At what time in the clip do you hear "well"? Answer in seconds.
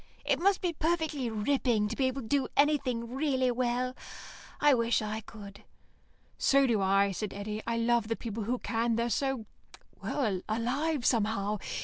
3.51-3.95, 10.01-10.41